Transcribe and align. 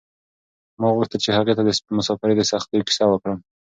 ما 0.79 0.87
غوښتل 0.95 1.19
چې 1.25 1.31
هغې 1.37 1.53
ته 1.57 1.63
د 1.65 1.69
مساپرۍ 1.97 2.33
د 2.37 2.41
سختیو 2.51 2.85
کیسه 2.87 3.03
وکړم. 3.07 3.37